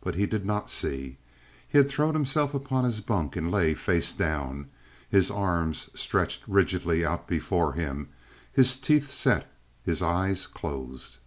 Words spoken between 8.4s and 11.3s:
his teeth set, his eyes closed.